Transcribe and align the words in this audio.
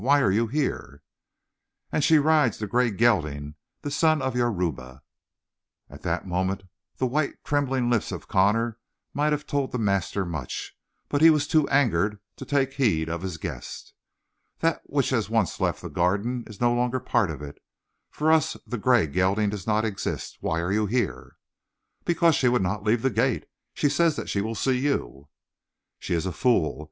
Why 0.01 0.19
are 0.21 0.31
you 0.31 0.47
here?" 0.47 1.03
"And 1.91 2.03
she 2.03 2.17
rides 2.17 2.57
the 2.57 2.65
gray 2.65 2.89
gelding, 2.89 3.53
the 3.83 3.91
son 3.91 4.19
of 4.19 4.35
Yoruba!" 4.35 5.03
At 5.91 6.01
that 6.01 6.25
moment 6.25 6.63
the 6.97 7.05
white 7.05 7.33
trembling 7.43 7.87
lips 7.91 8.11
of 8.11 8.27
Connor 8.27 8.79
might 9.13 9.31
have 9.31 9.45
told 9.45 9.71
the 9.71 9.77
master 9.77 10.25
much, 10.25 10.75
but 11.07 11.21
he 11.21 11.29
was 11.29 11.45
too 11.47 11.69
angered 11.69 12.19
to 12.37 12.45
take 12.45 12.73
heed 12.73 13.09
of 13.09 13.21
his 13.21 13.37
guest. 13.37 13.93
"That 14.57 14.81
which 14.85 15.11
has 15.11 15.29
once 15.29 15.59
left 15.61 15.83
the 15.83 15.87
Garden 15.87 16.45
is 16.47 16.59
no 16.59 16.73
longer 16.73 16.99
part 16.99 17.29
of 17.29 17.43
it. 17.43 17.61
For 18.09 18.31
us, 18.31 18.57
the 18.65 18.79
gray 18.79 19.05
gelding 19.05 19.51
does 19.51 19.67
not 19.67 19.85
exist. 19.85 20.39
Why 20.41 20.61
are 20.61 20.71
you 20.71 20.87
here?" 20.87 21.37
"Because 22.05 22.33
she 22.33 22.47
would 22.49 22.63
not 22.63 22.81
leave 22.83 23.03
the 23.03 23.11
gate. 23.11 23.45
She 23.75 23.87
says 23.87 24.15
that 24.15 24.29
she 24.29 24.41
will 24.41 24.55
see 24.55 24.79
you." 24.79 25.29
"She 25.99 26.15
is 26.15 26.25
a 26.25 26.31
fool. 26.31 26.79